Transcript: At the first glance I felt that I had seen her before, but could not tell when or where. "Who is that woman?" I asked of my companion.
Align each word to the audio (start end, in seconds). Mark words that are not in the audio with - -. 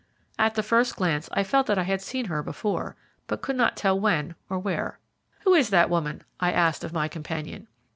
At 0.39 0.55
the 0.55 0.63
first 0.63 0.95
glance 0.95 1.29
I 1.31 1.43
felt 1.43 1.67
that 1.67 1.77
I 1.77 1.83
had 1.83 2.01
seen 2.01 2.25
her 2.25 2.41
before, 2.41 2.95
but 3.27 3.43
could 3.43 3.55
not 3.55 3.77
tell 3.77 3.99
when 3.99 4.33
or 4.49 4.57
where. 4.57 4.97
"Who 5.41 5.53
is 5.53 5.69
that 5.69 5.91
woman?" 5.91 6.23
I 6.39 6.51
asked 6.51 6.83
of 6.83 6.91
my 6.91 7.07
companion. 7.07 7.67